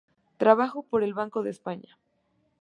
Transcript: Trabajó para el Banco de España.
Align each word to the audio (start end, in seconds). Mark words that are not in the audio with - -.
Trabajó 0.37 0.81
para 0.81 1.05
el 1.05 1.13
Banco 1.13 1.43
de 1.43 1.51
España. 1.51 1.99